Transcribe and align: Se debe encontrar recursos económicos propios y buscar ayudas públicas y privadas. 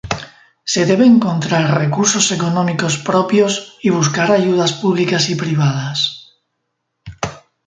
Se 0.71 0.81
debe 0.89 1.05
encontrar 1.09 1.67
recursos 1.83 2.25
económicos 2.37 2.97
propios 2.97 3.53
y 3.83 3.91
buscar 3.91 4.31
ayudas 4.31 4.73
públicas 4.73 5.29
y 5.29 5.35
privadas. 5.35 5.97